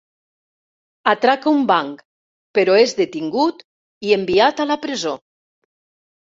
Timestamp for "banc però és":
1.71-2.95